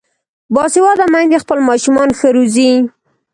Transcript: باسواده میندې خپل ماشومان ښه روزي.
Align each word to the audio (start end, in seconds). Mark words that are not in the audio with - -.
باسواده 0.53 1.05
میندې 1.13 1.37
خپل 1.43 1.59
ماشومان 1.69 2.09
ښه 2.17 2.27
روزي. 2.35 2.71